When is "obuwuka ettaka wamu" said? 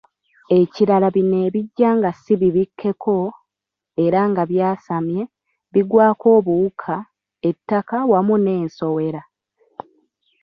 6.37-8.35